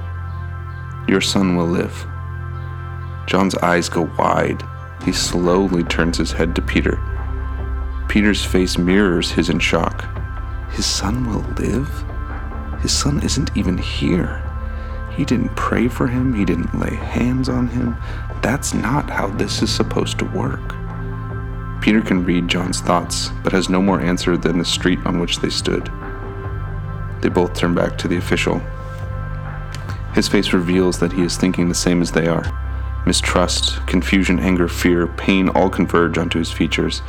Your 1.07 1.21
son 1.21 1.55
will 1.55 1.67
live. 1.67 2.05
John's 3.25 3.55
eyes 3.55 3.89
go 3.89 4.09
wide. 4.17 4.63
He 5.03 5.11
slowly 5.11 5.83
turns 5.83 6.17
his 6.17 6.31
head 6.31 6.55
to 6.55 6.61
Peter. 6.61 6.99
Peter's 8.07 8.43
face 8.43 8.77
mirrors 8.77 9.29
his 9.31 9.49
in 9.49 9.59
shock. 9.59 10.05
His 10.71 10.85
son 10.85 11.27
will 11.27 11.45
live? 11.57 11.89
His 12.81 12.91
son 12.91 13.21
isn't 13.21 13.55
even 13.55 13.77
here. 13.77 14.48
He 15.19 15.25
didn't 15.25 15.55
pray 15.55 15.87
for 15.87 16.07
him, 16.07 16.33
he 16.33 16.45
didn't 16.45 16.79
lay 16.79 16.95
hands 16.95 17.47
on 17.47 17.67
him. 17.67 17.95
That's 18.41 18.73
not 18.73 19.09
how 19.09 19.27
this 19.27 19.61
is 19.61 19.69
supposed 19.69 20.17
to 20.17 20.25
work. 20.25 20.73
Peter 21.81 22.01
can 22.01 22.25
read 22.25 22.47
John's 22.47 22.81
thoughts, 22.81 23.29
but 23.43 23.53
has 23.53 23.69
no 23.69 23.81
more 23.81 24.01
answer 24.01 24.35
than 24.35 24.57
the 24.57 24.65
street 24.65 24.99
on 25.05 25.19
which 25.19 25.39
they 25.39 25.49
stood. 25.49 25.91
They 27.21 27.29
both 27.29 27.53
turn 27.53 27.75
back 27.75 27.97
to 27.99 28.07
the 28.07 28.17
official 28.17 28.61
his 30.13 30.27
face 30.27 30.53
reveals 30.53 30.99
that 30.99 31.13
he 31.13 31.21
is 31.21 31.37
thinking 31.37 31.69
the 31.69 31.75
same 31.75 32.01
as 32.01 32.11
they 32.11 32.27
are. 32.27 32.43
Mistrust, 33.05 33.85
confusion, 33.87 34.39
anger, 34.39 34.67
fear, 34.67 35.07
pain 35.07 35.49
all 35.49 35.69
converge 35.69 36.17
onto 36.17 36.39
his 36.39 36.51
features. 36.51 37.01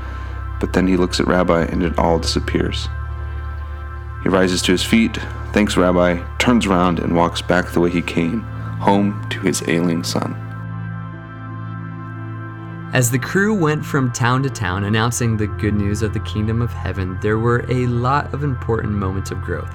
But 0.61 0.73
then 0.75 0.87
he 0.87 0.97
looks 0.97 1.19
at 1.19 1.27
Rabbi 1.27 1.65
and 1.65 1.83
it 1.83 1.99
all 1.99 2.19
disappears. 2.19 2.89
He 4.23 4.29
rises 4.29 4.61
to 4.63 4.73
his 4.73 4.85
feet, 4.85 5.17
thanks 5.53 5.77
Rabbi, 5.77 6.23
turns 6.39 6.67
around, 6.67 6.99
and 6.99 7.17
walks 7.17 7.41
back 7.41 7.71
the 7.71 7.81
way 7.81 7.91
he 7.91 8.03
came, 8.03 8.43
home 8.81 9.27
to 9.31 9.41
his 9.41 9.67
ailing 9.69 10.05
son. 10.05 10.35
As 12.93 13.11
the 13.11 13.19
crew 13.21 13.55
went 13.55 13.87
from 13.87 14.11
town 14.11 14.43
to 14.43 14.51
town 14.51 14.83
announcing 14.83 15.37
the 15.37 15.47
good 15.47 15.75
news 15.75 16.03
of 16.03 16.13
the 16.13 16.21
kingdom 16.21 16.61
of 16.61 16.73
heaven, 16.73 17.19
there 17.23 17.39
were 17.39 17.65
a 17.69 17.87
lot 17.87 18.35
of 18.35 18.43
important 18.43 18.93
moments 18.93 19.31
of 19.31 19.41
growth. 19.43 19.73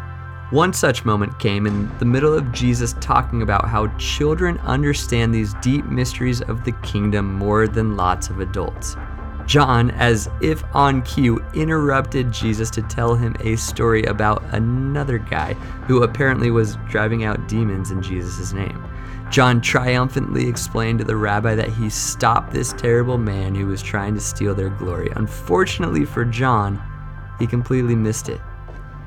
One 0.51 0.73
such 0.73 1.05
moment 1.05 1.39
came 1.39 1.65
in 1.65 1.89
the 1.97 2.05
middle 2.05 2.33
of 2.33 2.51
Jesus 2.51 2.93
talking 2.99 3.41
about 3.41 3.67
how 3.67 3.87
children 3.97 4.57
understand 4.59 5.33
these 5.33 5.55
deep 5.55 5.85
mysteries 5.85 6.41
of 6.41 6.63
the 6.65 6.73
kingdom 6.83 7.33
more 7.33 7.67
than 7.67 7.95
lots 7.95 8.29
of 8.29 8.41
adults. 8.41 8.95
John, 9.45 9.91
as 9.91 10.29
if 10.41 10.63
on 10.73 11.01
cue, 11.03 11.43
interrupted 11.53 12.31
Jesus 12.31 12.69
to 12.71 12.81
tell 12.81 13.15
him 13.15 13.35
a 13.39 13.55
story 13.55 14.03
about 14.03 14.43
another 14.53 15.19
guy 15.19 15.53
who 15.87 16.03
apparently 16.03 16.49
was 16.51 16.77
driving 16.89 17.23
out 17.23 17.47
demons 17.47 17.91
in 17.91 18.01
Jesus' 18.01 18.53
name. 18.53 18.83
John 19.29 19.61
triumphantly 19.61 20.47
explained 20.47 20.99
to 20.99 21.05
the 21.05 21.15
rabbi 21.15 21.55
that 21.55 21.69
he 21.69 21.89
stopped 21.89 22.51
this 22.51 22.73
terrible 22.73 23.17
man 23.17 23.53
who 23.55 23.67
was 23.67 23.81
trying 23.81 24.13
to 24.15 24.21
steal 24.21 24.55
their 24.55 24.69
glory. 24.69 25.11
Unfortunately 25.15 26.05
for 26.05 26.25
John, 26.25 26.81
he 27.39 27.47
completely 27.47 27.95
missed 27.95 28.29
it. 28.29 28.39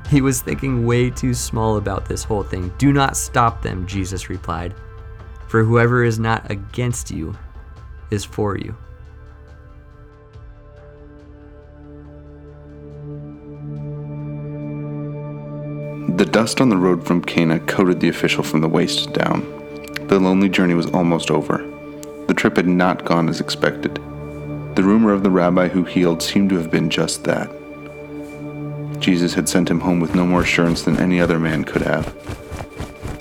He 0.09 0.21
was 0.21 0.41
thinking 0.41 0.85
way 0.85 1.09
too 1.09 1.33
small 1.33 1.77
about 1.77 2.05
this 2.05 2.23
whole 2.23 2.43
thing. 2.43 2.73
Do 2.77 2.91
not 2.91 3.17
stop 3.17 3.61
them, 3.61 3.85
Jesus 3.87 4.29
replied. 4.29 4.73
For 5.47 5.63
whoever 5.63 6.03
is 6.03 6.19
not 6.19 6.49
against 6.49 7.11
you 7.11 7.35
is 8.11 8.25
for 8.25 8.57
you. 8.57 8.75
Dust 16.29 16.61
on 16.61 16.69
the 16.69 16.77
road 16.77 17.05
from 17.05 17.23
Cana 17.23 17.59
coated 17.59 17.99
the 17.99 18.09
official 18.09 18.43
from 18.43 18.61
the 18.61 18.67
waist 18.67 19.13
down. 19.13 19.41
The 20.07 20.19
lonely 20.19 20.49
journey 20.49 20.75
was 20.75 20.85
almost 20.87 21.31
over. 21.31 21.57
The 22.27 22.33
trip 22.33 22.57
had 22.57 22.67
not 22.67 23.05
gone 23.05 23.29
as 23.29 23.41
expected. 23.41 23.95
The 24.75 24.83
rumor 24.83 25.11
of 25.11 25.23
the 25.23 25.31
rabbi 25.31 25.67
who 25.67 25.83
healed 25.83 26.21
seemed 26.21 26.51
to 26.51 26.57
have 26.57 26.69
been 26.69 26.89
just 26.89 27.23
that. 27.23 27.49
Jesus 28.99 29.33
had 29.33 29.49
sent 29.49 29.69
him 29.69 29.79
home 29.79 29.99
with 29.99 30.13
no 30.13 30.25
more 30.25 30.41
assurance 30.41 30.83
than 30.83 30.97
any 30.97 31.19
other 31.19 31.39
man 31.39 31.63
could 31.63 31.81
have. 31.81 32.15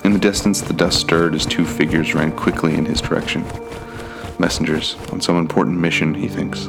In 0.05 0.13
the 0.13 0.19
distance, 0.19 0.61
the 0.61 0.75
dust 0.75 1.01
stirred 1.01 1.35
as 1.35 1.47
two 1.47 1.65
figures 1.65 2.15
ran 2.15 2.33
quickly 2.33 2.75
in 2.75 2.85
his 2.85 3.01
direction. 3.01 3.45
Messengers 4.39 4.97
on 5.13 5.21
some 5.21 5.39
important 5.39 5.79
mission, 5.79 6.15
he 6.15 6.29
thinks. 6.29 6.69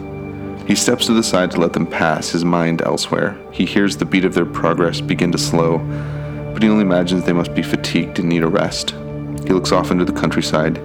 He 0.67 0.75
steps 0.75 1.08
to 1.08 1.13
the 1.13 1.24
side 1.24 1.51
to 1.51 1.60
let 1.60 1.74
them 1.74 1.88
pass, 1.88 2.29
his 2.29 2.46
mind 2.46 2.81
elsewhere. 2.81 3.38
He 3.51 3.65
hears 3.65 3.98
the 3.98 4.05
beat 4.05 4.25
of 4.25 4.34
their 4.34 4.46
progress 4.46 5.01
begin 5.01 5.31
to 5.31 5.38
slow, 5.38 5.79
only 6.68 6.82
imagines 6.82 7.24
they 7.24 7.32
must 7.32 7.56
be 7.56 7.62
fatigued 7.62 8.20
and 8.20 8.28
need 8.28 8.44
a 8.44 8.48
rest. 8.48 8.92
He 9.46 9.54
looks 9.54 9.72
off 9.72 9.92
into 9.92 10.04
the 10.04 10.12
countryside, 10.12 10.75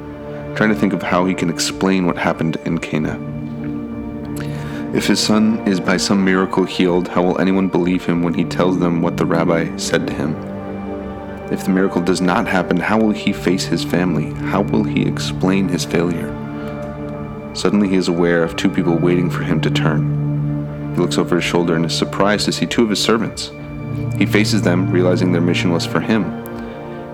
trying 0.54 0.68
to 0.68 0.74
think 0.74 0.92
of 0.92 1.02
how 1.02 1.24
he 1.24 1.34
can 1.34 1.50
explain 1.50 2.06
what 2.06 2.16
happened 2.16 2.56
in 2.64 2.78
Cana. 2.78 3.18
If 4.94 5.06
his 5.06 5.18
son 5.18 5.58
is 5.66 5.80
by 5.80 5.96
some 5.96 6.24
miracle 6.24 6.62
healed, 6.64 7.08
how 7.08 7.22
will 7.22 7.40
anyone 7.40 7.66
believe 7.66 8.04
him 8.04 8.22
when 8.22 8.34
he 8.34 8.44
tells 8.44 8.78
them 8.78 9.02
what 9.02 9.16
the 9.16 9.26
rabbi 9.26 9.76
said 9.76 10.06
to 10.06 10.14
him? 10.14 10.36
If 11.50 11.64
the 11.64 11.70
miracle 11.70 12.00
does 12.00 12.20
not 12.20 12.46
happen, 12.46 12.76
how 12.76 13.00
will 13.00 13.10
he 13.10 13.32
face 13.32 13.64
his 13.64 13.84
family? 13.84 14.30
How 14.48 14.62
will 14.62 14.84
he 14.84 15.02
explain 15.02 15.68
his 15.68 15.84
failure? 15.84 16.28
Suddenly, 17.54 17.88
he 17.88 17.96
is 17.96 18.08
aware 18.08 18.44
of 18.44 18.54
two 18.54 18.70
people 18.70 18.96
waiting 18.96 19.28
for 19.28 19.42
him 19.42 19.60
to 19.62 19.70
turn. 19.70 20.94
He 20.94 21.00
looks 21.00 21.18
over 21.18 21.36
his 21.36 21.44
shoulder 21.44 21.74
and 21.74 21.84
is 21.84 21.96
surprised 21.96 22.44
to 22.44 22.52
see 22.52 22.66
two 22.66 22.84
of 22.84 22.90
his 22.90 23.02
servants. 23.02 23.50
He 24.18 24.26
faces 24.26 24.62
them, 24.62 24.90
realizing 24.90 25.32
their 25.32 25.40
mission 25.40 25.70
was 25.70 25.86
for 25.86 26.00
him. 26.00 26.24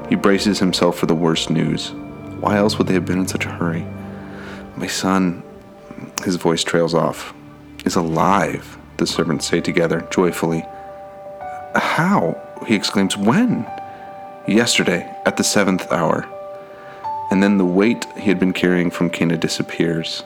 He 0.09 0.16
braces 0.16 0.59
himself 0.59 0.99
for 0.99 1.06
the 1.06 1.14
worst 1.14 1.50
news. 1.50 1.92
Why 2.40 2.56
else 2.56 2.78
would 2.78 2.87
they 2.87 2.94
have 2.94 3.06
been 3.06 3.20
in 3.20 3.28
such 3.28 3.47
a 3.47 3.50
hurry? 3.50 3.87
My 4.76 4.87
son. 4.87 5.42
His 6.25 6.37
voice 6.37 6.64
trails 6.64 6.94
off 6.94 7.35
is 7.85 7.97
alive, 7.97 8.78
the 8.97 9.06
servants 9.06 9.47
say 9.47 9.61
together, 9.61 10.06
joyfully. 10.11 10.64
How? 11.75 12.37
he 12.66 12.75
exclaims. 12.75 13.16
When? 13.16 13.66
Yesterday, 14.47 15.11
at 15.25 15.37
the 15.37 15.44
seventh 15.44 15.90
hour. 15.92 16.26
And 17.30 17.42
then 17.42 17.59
the 17.59 17.64
weight 17.64 18.04
he 18.16 18.28
had 18.28 18.40
been 18.40 18.52
carrying 18.52 18.90
from 18.90 19.11
Cana 19.11 19.37
disappears. 19.37 20.23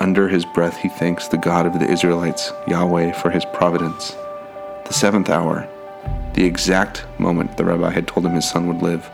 Under 0.00 0.28
his 0.28 0.44
breath, 0.44 0.76
he 0.78 0.88
thanks 0.88 1.28
the 1.28 1.38
God 1.38 1.66
of 1.66 1.78
the 1.78 1.90
Israelites, 1.90 2.52
Yahweh, 2.66 3.12
for 3.12 3.30
his 3.30 3.44
providence. 3.52 4.16
The 4.86 4.94
seventh 4.94 5.30
hour, 5.30 5.68
the 6.34 6.44
exact 6.44 7.04
moment 7.18 7.56
the 7.56 7.64
rabbi 7.64 7.90
had 7.90 8.06
told 8.06 8.24
him 8.24 8.34
his 8.34 8.48
son 8.48 8.68
would 8.68 8.82
live. 8.82 9.10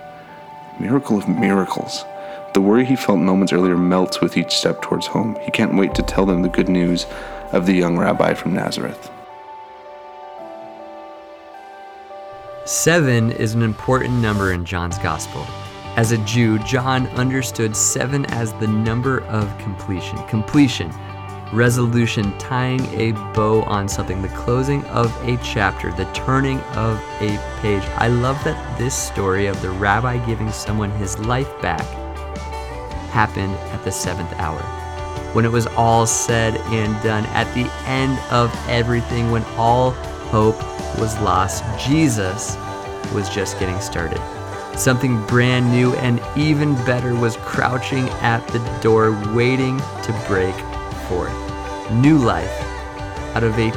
Miracle 0.78 1.16
of 1.16 1.28
miracles. 1.28 2.04
The 2.52 2.60
worry 2.60 2.84
he 2.84 2.94
felt 2.94 3.18
moments 3.20 3.54
earlier 3.54 3.78
melts 3.78 4.20
with 4.20 4.36
each 4.36 4.52
step 4.52 4.82
towards 4.82 5.06
home. 5.06 5.38
He 5.40 5.50
can't 5.50 5.74
wait 5.74 5.94
to 5.94 6.02
tell 6.02 6.26
them 6.26 6.42
the 6.42 6.50
good 6.50 6.68
news 6.68 7.06
of 7.52 7.64
the 7.64 7.72
young 7.72 7.96
rabbi 7.96 8.34
from 8.34 8.52
Nazareth. 8.52 9.10
Seven 12.66 13.32
is 13.32 13.54
an 13.54 13.62
important 13.62 14.14
number 14.14 14.52
in 14.52 14.66
John's 14.66 14.98
Gospel. 14.98 15.46
As 15.96 16.12
a 16.12 16.18
Jew, 16.18 16.58
John 16.60 17.06
understood 17.08 17.74
seven 17.74 18.26
as 18.26 18.52
the 18.54 18.68
number 18.68 19.22
of 19.24 19.56
completion. 19.58 20.18
Completion, 20.28 20.92
resolution, 21.52 22.36
tying 22.38 22.84
a 22.94 23.12
bow 23.34 23.62
on 23.64 23.88
something, 23.88 24.22
the 24.22 24.28
closing 24.28 24.84
of 24.86 25.14
a 25.28 25.36
chapter, 25.38 25.92
the 25.92 26.10
turning 26.12 26.60
of 26.74 26.98
a 27.20 27.38
page. 27.60 27.82
I 27.96 28.08
love 28.08 28.42
that 28.44 28.78
this 28.78 28.94
story 28.94 29.46
of 29.46 29.60
the 29.60 29.70
rabbi 29.70 30.24
giving 30.26 30.50
someone 30.50 30.90
his 30.92 31.18
life 31.18 31.60
back 31.60 31.82
happened 33.10 33.54
at 33.72 33.84
the 33.84 33.92
seventh 33.92 34.32
hour. 34.38 34.60
When 35.34 35.44
it 35.44 35.52
was 35.52 35.66
all 35.68 36.06
said 36.06 36.56
and 36.56 37.02
done, 37.02 37.24
at 37.26 37.52
the 37.54 37.70
end 37.86 38.18
of 38.30 38.54
everything, 38.68 39.30
when 39.30 39.44
all 39.56 39.90
hope 40.30 40.56
was 40.98 41.18
lost, 41.20 41.64
Jesus 41.78 42.56
was 43.14 43.28
just 43.28 43.58
getting 43.58 43.80
started. 43.80 44.20
Something 44.78 45.24
brand 45.26 45.70
new 45.70 45.94
and 45.96 46.20
even 46.36 46.74
better 46.86 47.14
was 47.14 47.36
crouching 47.38 48.08
at 48.20 48.46
the 48.48 48.58
door, 48.80 49.12
waiting 49.34 49.78
to 49.78 50.24
break 50.26 50.54
forth. 51.08 51.32
New 51.92 52.18
life 52.18 52.50
out 53.34 53.42
of 53.42 53.58
a 53.58 53.70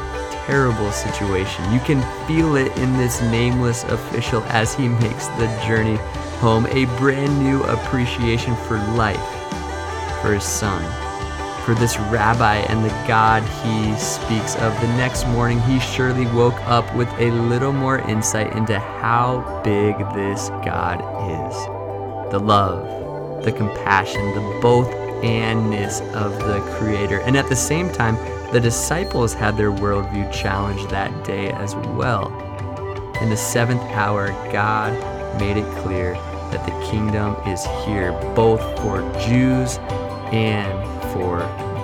terrible 0.46 0.92
situation. 0.92 1.72
You 1.74 1.80
can 1.80 2.02
feel 2.28 2.56
it 2.56 2.76
in 2.78 2.98
this 2.98 3.22
nameless 3.22 3.84
official 3.86 4.44
as 4.44 4.74
he 4.76 4.88
makes 4.88 5.28
the 5.40 5.48
journey 5.66 5.98
home. 6.40 6.68
A 6.68 6.86
brand 6.98 7.40
new 7.40 7.64
appreciation 7.64 8.56
for 8.56 8.78
life, 8.96 9.18
for 10.22 10.34
his 10.34 10.44
son, 10.44 10.84
for 11.66 11.74
this 11.74 11.98
rabbi 11.98 12.58
and 12.58 12.86
the 12.86 12.90
God 13.08 13.42
he 13.64 13.96
speaks 13.98 14.56
of. 14.58 14.80
The 14.82 14.88
next 14.98 15.26
morning, 15.28 15.60
he 15.62 15.80
surely 15.80 16.28
woke 16.28 16.62
up 16.68 16.94
with 16.96 17.10
a 17.18 17.32
little 17.32 17.74
more 17.74 17.98
insight 18.00 18.56
into 18.56 18.78
how 18.78 19.62
big 19.64 19.98
this 20.14 20.50
God 20.64 21.00
is. 21.50 21.56
The 22.32 22.40
love, 22.40 23.44
the 23.44 23.52
compassion, 23.52 24.36
the 24.36 24.60
both 24.62 25.05
andness 25.26 26.02
of 26.14 26.38
the 26.40 26.60
Creator. 26.78 27.22
And 27.22 27.36
at 27.36 27.50
the 27.50 27.56
same 27.56 27.92
time, 27.92 28.16
the 28.54 28.60
disciples 28.60 29.34
had 29.34 29.58
their 29.58 29.72
worldview 29.72 30.32
challenged 30.32 30.90
that 30.92 31.26
day 31.26 31.52
as 31.52 31.76
well. 31.76 32.32
In 33.22 33.30
the 33.30 33.38
seventh 33.38 33.82
hour, 33.82 34.30
God 34.52 34.94
made 35.40 35.58
it 35.58 35.66
clear 35.78 36.14
that 36.52 36.66
the 36.66 36.92
kingdom 36.92 37.36
is 37.48 37.66
here, 37.86 38.12
both 38.36 38.62
for 38.80 39.02
Jews 39.28 39.78
and 40.32 40.74
for 41.12 41.40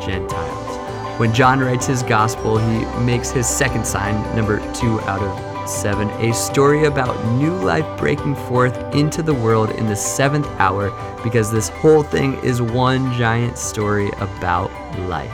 Gentiles. 0.06 1.20
When 1.20 1.34
John 1.34 1.60
writes 1.60 1.88
his 1.88 2.04
gospel, 2.04 2.58
he 2.58 2.86
makes 3.04 3.32
his 3.32 3.48
second 3.48 3.86
sign, 3.86 4.16
number 4.36 4.60
two 4.74 5.00
out 5.02 5.22
of 5.22 5.51
seven, 5.72 6.10
a 6.24 6.34
story 6.34 6.86
about 6.86 7.16
new 7.38 7.56
life 7.56 7.86
breaking 7.98 8.36
forth 8.36 8.78
into 8.94 9.24
the 9.24 9.34
world 9.34 9.70
in 9.72 9.88
the 9.88 9.96
seventh 9.96 10.48
hour, 10.60 10.92
because 11.24 11.52
this 11.52 11.70
whole 11.70 12.04
thing 12.04 12.34
is 12.44 12.62
one 12.62 13.14
giant 13.14 13.58
story 13.58 14.10
about 14.18 14.72
life. 15.08 15.34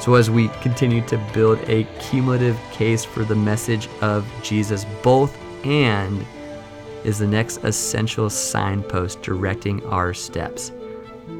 So, 0.00 0.14
as 0.14 0.30
we 0.30 0.48
continue 0.60 1.00
to 1.06 1.18
build 1.32 1.58
a 1.68 1.84
cumulative 2.00 2.58
case 2.72 3.04
for 3.04 3.24
the 3.24 3.34
message 3.34 3.88
of 4.00 4.26
Jesus, 4.42 4.84
both 5.02 5.36
and 5.64 6.26
is 7.04 7.18
the 7.18 7.26
next 7.26 7.58
essential 7.64 8.30
signpost 8.30 9.22
directing 9.22 9.84
our 9.86 10.14
steps. 10.14 10.72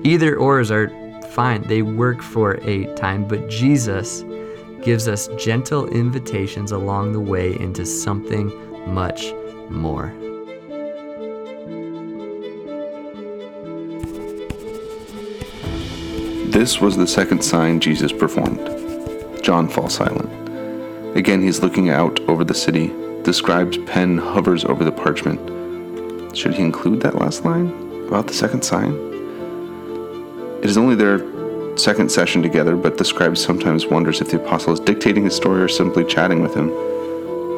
Either 0.03 0.37
ors 0.37 0.71
are 0.71 0.89
fine, 1.31 1.63
they 1.63 1.83
work 1.83 2.23
for 2.23 2.55
a 2.63 2.87
time, 2.95 3.27
but 3.27 3.49
Jesus 3.49 4.23
gives 4.85 5.09
us 5.09 5.29
gentle 5.39 5.89
invitations 5.89 6.71
along 6.71 7.13
the 7.13 7.21
way 7.21 7.59
into 7.59 7.87
something 7.87 8.53
much 8.93 9.33
more. 9.71 10.13
This 16.51 16.81
was 16.81 16.97
the 16.97 17.07
second 17.07 17.43
sign 17.43 17.81
Jesus 17.81 18.13
performed. 18.13 19.43
John 19.43 19.69
falls 19.69 19.95
silent. 19.95 20.31
Again, 21.17 21.43
he's 21.43 21.61
looking 21.61 21.89
out 21.89 22.21
over 22.29 22.45
the 22.45 22.55
city. 22.55 22.89
The 23.23 23.33
scribe's 23.33 23.79
pen 23.79 24.19
hovers 24.19 24.65
over 24.65 24.85
the 24.85 24.93
parchment. 24.93 26.37
Should 26.37 26.55
he 26.55 26.63
include 26.63 27.01
that 27.01 27.17
last 27.17 27.45
line 27.45 27.69
about 28.07 28.27
the 28.27 28.35
second 28.35 28.63
sign? 28.63 28.93
It 30.63 30.71
is 30.71 30.77
only 30.77 30.95
their 30.95 31.34
second 31.85 32.11
session 32.11 32.41
together, 32.41 32.77
but 32.77 32.97
the 32.97 33.05
scribe 33.05 33.37
sometimes 33.37 33.85
wonders 33.85 34.23
if 34.23 34.31
the 34.31 34.43
apostle 34.43 34.73
is 34.73 34.81
dictating 34.81 35.25
his 35.25 35.37
story 35.37 35.61
or 35.61 35.69
simply 35.69 36.03
chatting 36.03 36.41
with 36.41 36.55
him. 36.55 36.69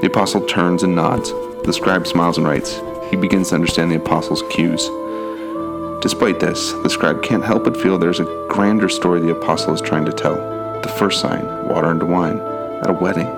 The 0.00 0.08
apostle 0.08 0.44
turns 0.46 0.82
and 0.82 0.96
nods. 0.96 1.30
The 1.62 1.72
scribe 1.72 2.08
smiles 2.08 2.36
and 2.36 2.44
writes. 2.44 2.80
He 3.08 3.16
begins 3.16 3.50
to 3.50 3.54
understand 3.54 3.92
the 3.92 4.02
apostle's 4.02 4.42
cues. 4.50 4.90
Despite 6.02 6.40
this, 6.40 6.72
the 6.72 6.90
scribe 6.90 7.22
can't 7.22 7.44
help 7.44 7.62
but 7.62 7.76
feel 7.76 7.98
there's 7.98 8.18
a 8.18 8.46
grander 8.48 8.88
story 8.88 9.20
the 9.20 9.30
apostle 9.30 9.74
is 9.74 9.80
trying 9.80 10.04
to 10.06 10.12
tell. 10.12 10.34
The 10.82 10.92
first 10.98 11.20
sign, 11.20 11.68
water 11.68 11.92
into 11.92 12.06
wine, 12.06 12.40
at 12.82 12.90
a 12.90 12.92
wedding. 12.92 13.28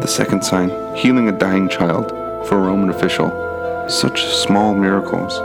The 0.00 0.06
second 0.06 0.42
sign, 0.42 0.70
healing 0.96 1.28
a 1.28 1.38
dying 1.38 1.68
child 1.68 2.08
for 2.48 2.56
a 2.56 2.62
Roman 2.62 2.88
official. 2.88 3.28
Such 3.90 4.24
small 4.24 4.74
miracles. 4.74 5.38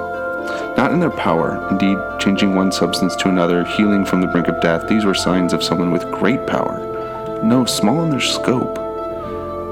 Not 0.77 0.91
in 0.91 0.99
their 0.99 1.09
power, 1.09 1.67
indeed, 1.69 1.97
changing 2.19 2.55
one 2.55 2.71
substance 2.71 3.15
to 3.17 3.29
another, 3.29 3.63
healing 3.63 4.05
from 4.05 4.21
the 4.21 4.27
brink 4.27 4.47
of 4.47 4.61
death, 4.61 4.87
these 4.87 5.05
were 5.05 5.13
signs 5.13 5.53
of 5.53 5.63
someone 5.63 5.91
with 5.91 6.11
great 6.11 6.45
power. 6.47 7.41
No, 7.43 7.65
small 7.65 8.03
in 8.03 8.09
their 8.09 8.19
scope. 8.19 8.75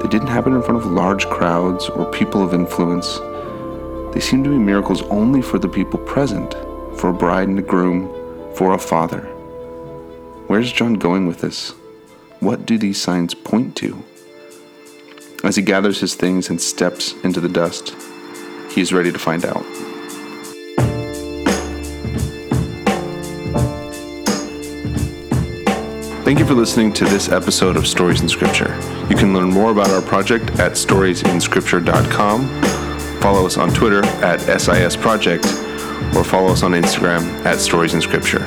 They 0.02 0.08
didn't 0.08 0.28
happen 0.28 0.54
in 0.54 0.62
front 0.62 0.76
of 0.76 0.90
large 0.90 1.26
crowds 1.28 1.88
or 1.88 2.10
people 2.10 2.42
of 2.42 2.54
influence. 2.54 3.18
They 4.14 4.20
seemed 4.20 4.44
to 4.44 4.50
be 4.50 4.58
miracles 4.58 5.02
only 5.02 5.42
for 5.42 5.58
the 5.58 5.68
people 5.68 5.98
present, 6.00 6.54
for 6.98 7.10
a 7.10 7.14
bride 7.14 7.48
and 7.48 7.58
a 7.58 7.62
groom, 7.62 8.08
for 8.54 8.74
a 8.74 8.78
father. 8.78 9.20
Where's 10.46 10.72
John 10.72 10.94
going 10.94 11.26
with 11.26 11.40
this? 11.40 11.74
What 12.40 12.66
do 12.66 12.78
these 12.78 13.00
signs 13.00 13.34
point 13.34 13.76
to? 13.76 14.02
As 15.44 15.56
he 15.56 15.62
gathers 15.62 16.00
his 16.00 16.14
things 16.14 16.50
and 16.50 16.60
steps 16.60 17.14
into 17.22 17.40
the 17.40 17.48
dust, 17.48 17.94
he 18.70 18.80
is 18.80 18.92
ready 18.92 19.12
to 19.12 19.18
find 19.18 19.44
out. 19.44 19.64
Thank 26.30 26.38
you 26.38 26.46
for 26.46 26.54
listening 26.54 26.92
to 26.92 27.04
this 27.06 27.28
episode 27.28 27.76
of 27.76 27.88
Stories 27.88 28.20
in 28.20 28.28
Scripture. 28.28 28.78
You 29.10 29.16
can 29.16 29.34
learn 29.34 29.48
more 29.50 29.72
about 29.72 29.90
our 29.90 30.00
project 30.00 30.48
at 30.60 30.74
storiesinscripture.com. 30.74 32.62
Follow 33.20 33.46
us 33.46 33.56
on 33.56 33.70
Twitter 33.70 34.06
at 34.22 34.38
SIS 34.38 34.94
Project 34.94 35.44
or 36.14 36.22
follow 36.22 36.52
us 36.52 36.62
on 36.62 36.70
Instagram 36.70 37.22
at 37.44 37.58
Stories 37.58 37.94
in 37.94 38.00
Scripture. 38.00 38.46